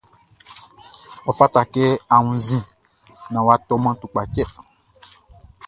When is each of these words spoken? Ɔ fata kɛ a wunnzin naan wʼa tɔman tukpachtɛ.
Ɔ 1.29 1.31
fata 1.37 1.61
kɛ 1.73 1.83
a 2.13 2.15
wunnzin 2.23 2.63
naan 3.31 3.45
wʼa 3.47 3.55
tɔman 3.67 3.95
tukpachtɛ. 4.01 4.43